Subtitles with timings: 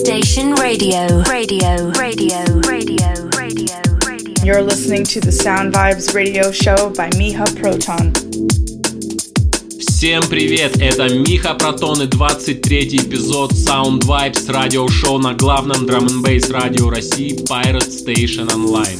[0.00, 1.22] Station Radio.
[1.24, 1.90] Radio.
[1.92, 2.40] Radio.
[2.62, 2.62] Radio.
[2.66, 3.12] Radio.
[3.36, 3.76] Radio.
[4.42, 8.10] You're listening to the Sound Vibes Radio Show by Miha Proton.
[9.78, 16.24] Всем привет, это Миха Протон и 23 эпизод Sound Vibes радиошоу на главном драм н
[16.50, 18.98] радио России Pirate Station Online.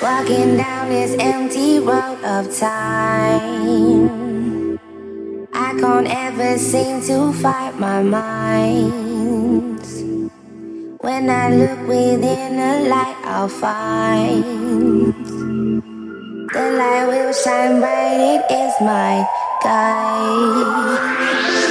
[0.00, 4.21] Walking down this empty road of time
[5.54, 9.80] I can't ever seem to fight my mind.
[11.00, 14.44] When I look within the light, I'll find
[16.52, 18.34] the light will shine bright.
[18.34, 19.26] It is my
[19.62, 21.61] guide.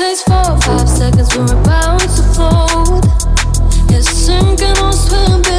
[0.00, 3.04] takes four or five seconds, we're about to fold.
[3.90, 4.56] Yes, I'm
[4.92, 5.49] swimming.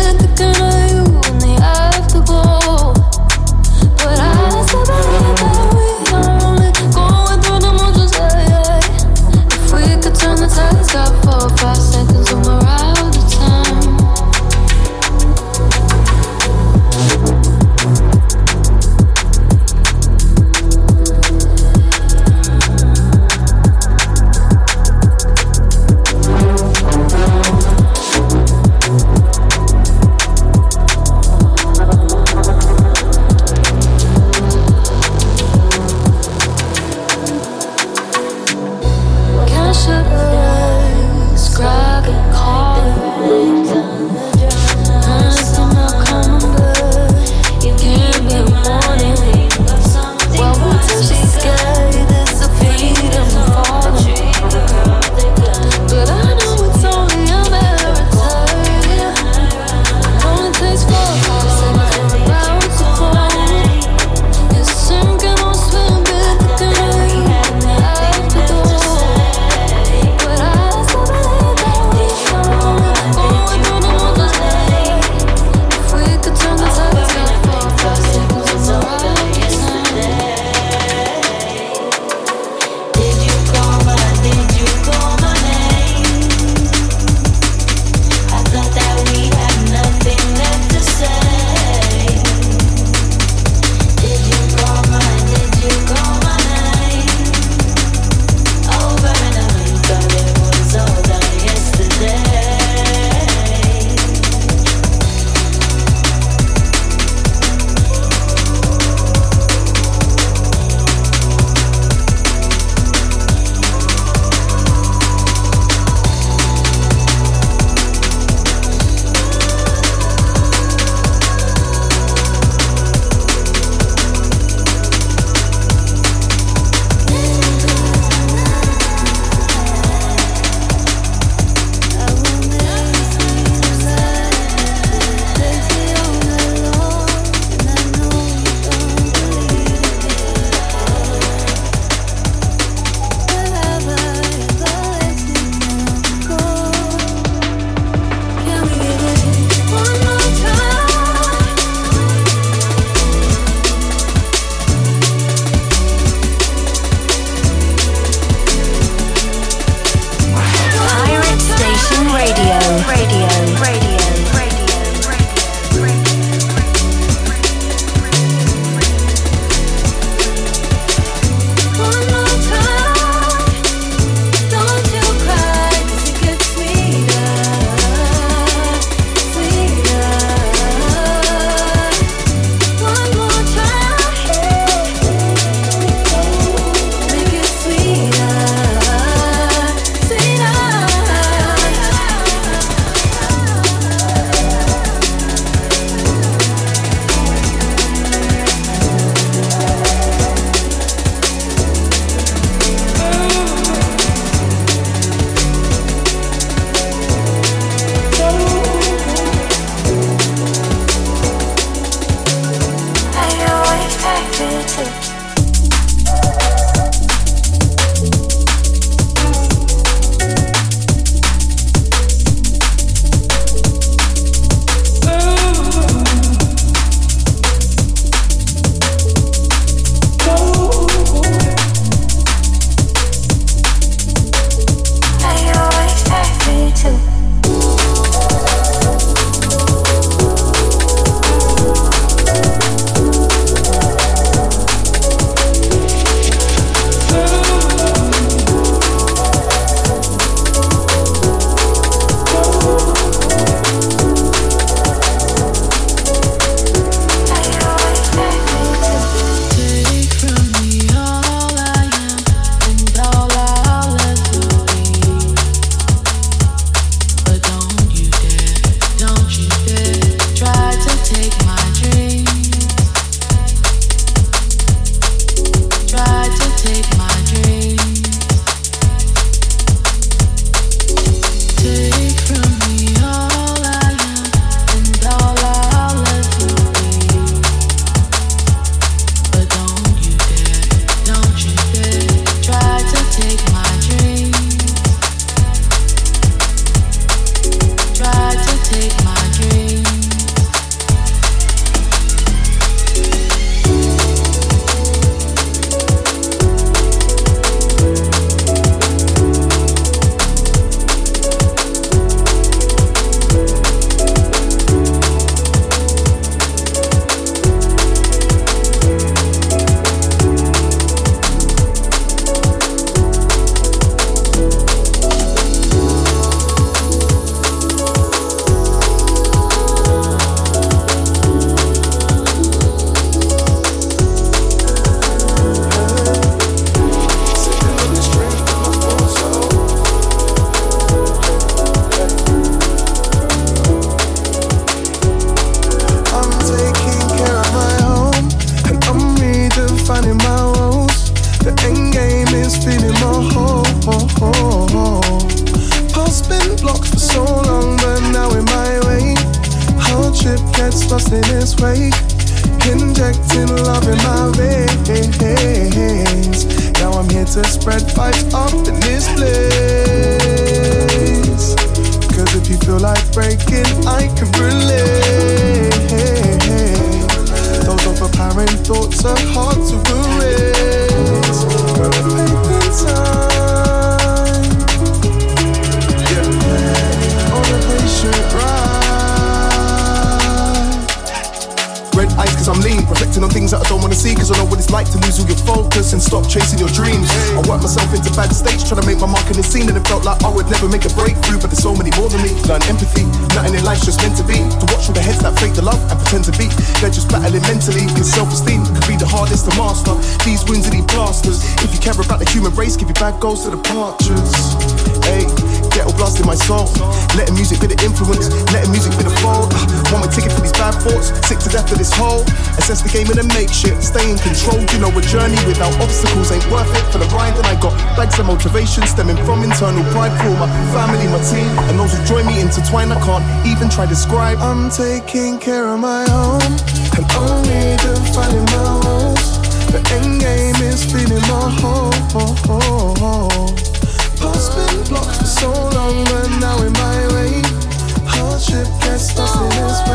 [449.01, 449.90] Hardship gets lost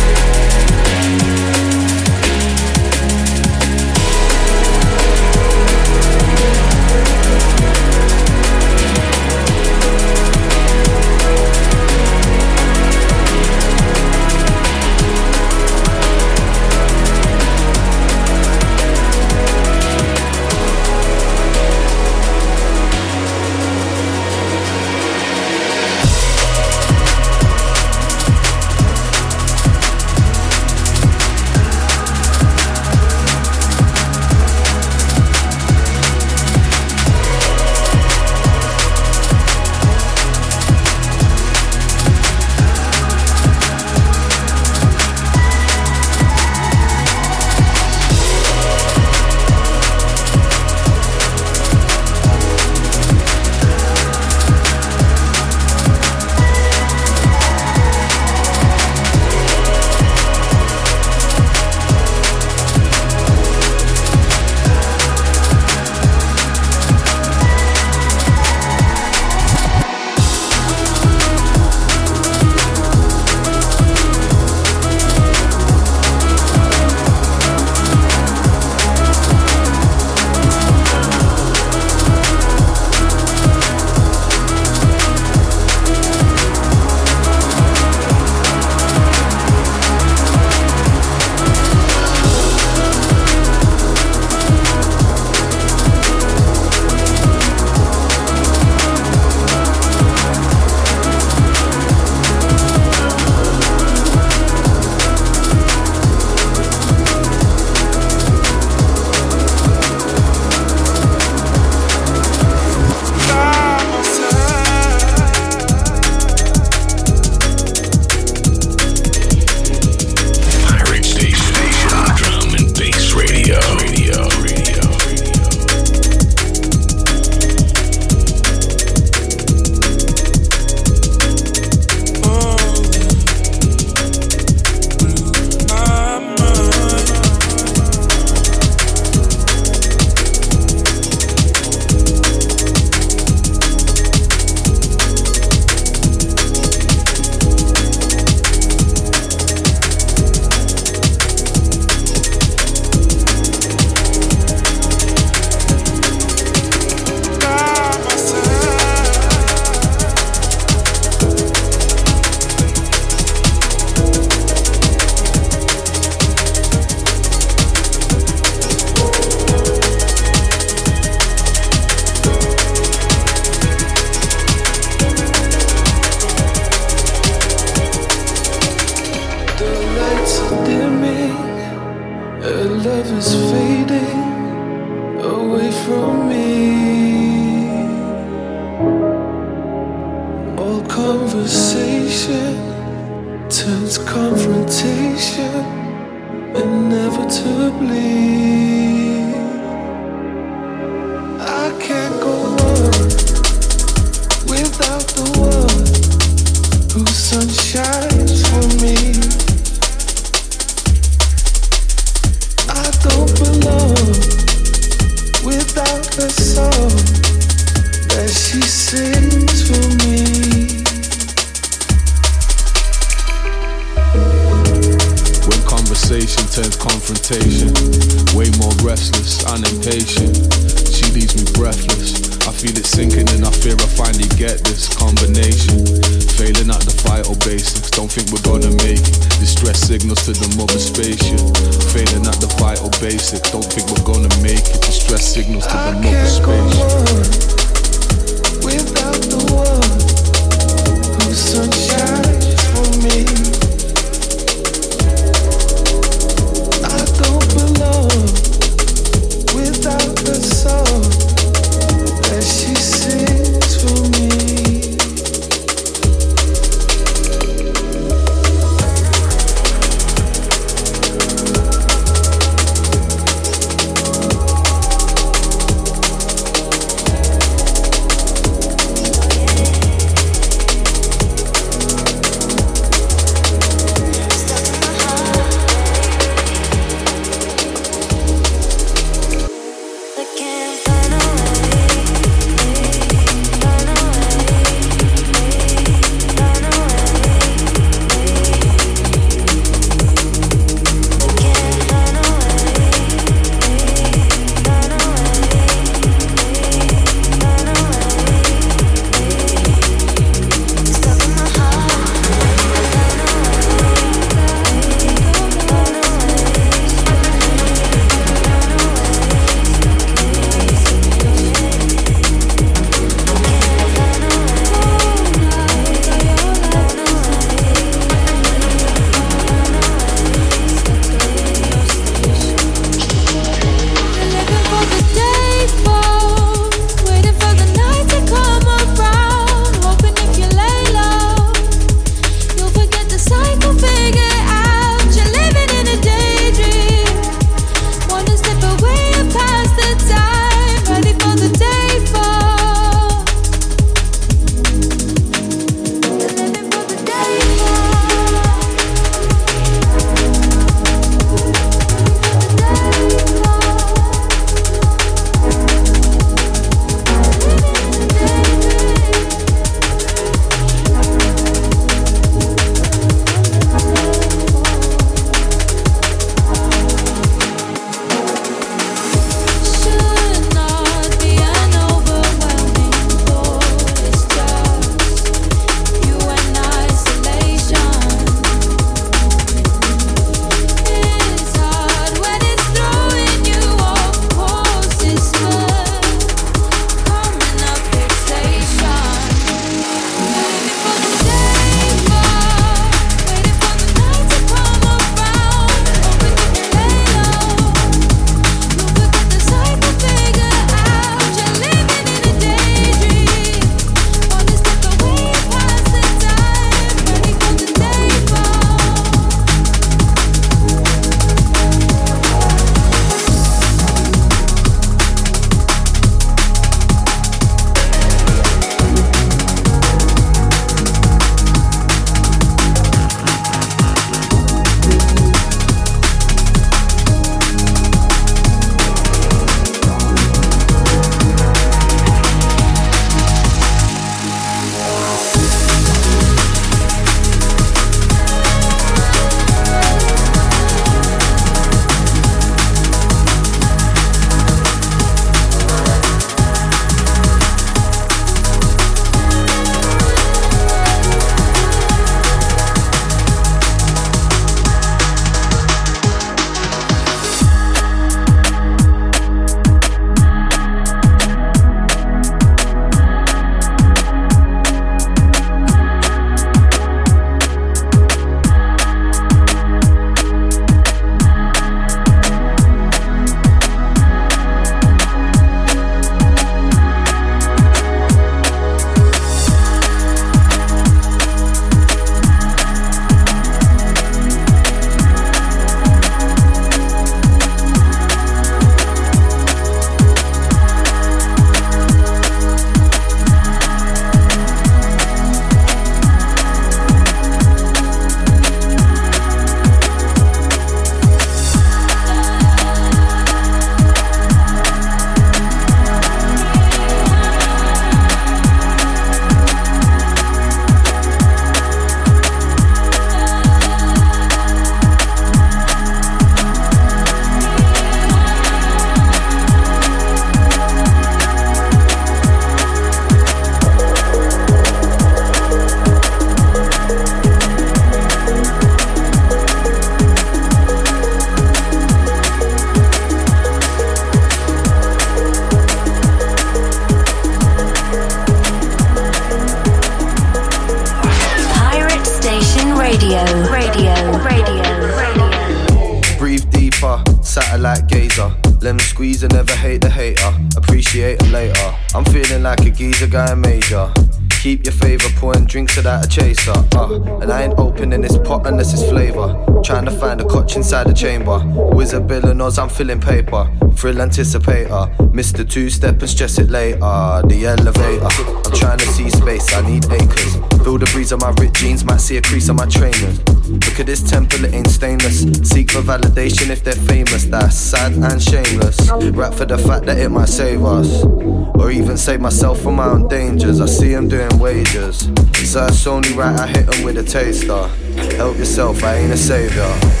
[570.81, 571.39] inside the chamber.
[571.75, 573.49] Wizard Bill knows I'm filling paper.
[573.75, 574.95] Thrill anticipator.
[575.11, 575.47] Mr.
[575.49, 576.79] Two Step and stress it later.
[576.79, 578.05] The elevator.
[578.05, 580.35] I'm trying to see space, I need acres.
[580.63, 583.19] Feel the breeze on my ripped jeans, might see a crease on my trainers.
[583.49, 585.21] Look at this temple, it ain't stainless.
[585.47, 587.25] Seek for validation if they're famous.
[587.25, 588.89] That's sad and shameless.
[589.11, 591.03] Rap for the fact that it might save us.
[591.03, 593.61] Or even save myself from my own dangers.
[593.61, 595.09] I see them doing wages.
[595.43, 597.67] So it's only right I hit them with a taster.
[598.15, 600.00] Help yourself, I ain't a savior.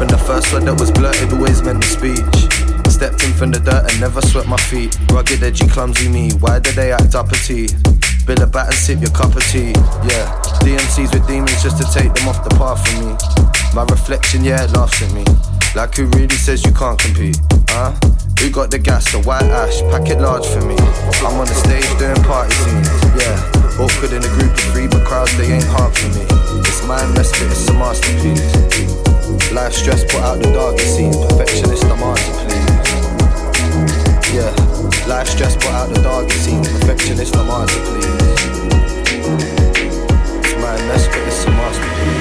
[0.00, 2.48] From the first word that was blurted, always meant the speech.
[2.88, 4.96] Stepped in from the dirt and never swept my feet.
[5.12, 6.32] Rugged, edgy, clumsy me.
[6.40, 7.68] Why did they act uppity?
[8.24, 9.76] Bill a bat and sip your cup of tea.
[10.08, 10.24] Yeah,
[10.64, 13.12] DMCs with demons just to take them off the path for me.
[13.76, 15.20] My reflection, yeah, it laughs at me.
[15.76, 17.36] Like who really says you can't compete?
[17.68, 17.92] Huh?
[18.40, 20.80] Who got the gas, the white ash, pack it large for me.
[21.20, 22.88] I'm on the stage doing party scenes,
[23.20, 23.36] yeah.
[23.76, 26.24] Awkward in a group of three, but crowds they ain't hard for me.
[26.64, 29.09] It's my respite, it's a masterpiece.
[29.52, 32.66] Life stress put out the darkest scenes, perfectionist I'm hard to please.
[34.34, 34.52] Yeah,
[35.06, 38.06] life stress put out the darkest scenes, perfectionist I'm hard to please.
[40.44, 42.19] It's my respite, it's a masterpiece.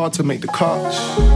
[0.00, 1.29] Hard to make the cut.